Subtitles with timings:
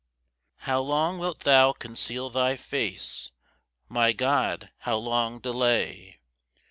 [0.61, 3.29] 1 How long wilt thou conceal thy face?
[3.87, 6.17] My God, how long delay?